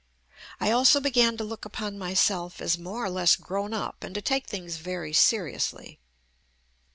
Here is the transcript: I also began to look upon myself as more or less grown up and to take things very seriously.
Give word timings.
I 0.59 0.71
also 0.71 0.99
began 0.99 1.37
to 1.37 1.43
look 1.43 1.63
upon 1.63 1.99
myself 1.99 2.59
as 2.59 2.75
more 2.75 3.03
or 3.05 3.09
less 3.11 3.35
grown 3.35 3.71
up 3.71 4.03
and 4.03 4.15
to 4.15 4.21
take 4.23 4.47
things 4.47 4.77
very 4.77 5.13
seriously. 5.13 5.99